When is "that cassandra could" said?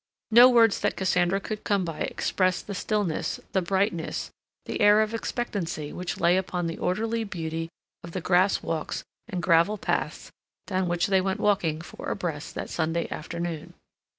0.79-1.63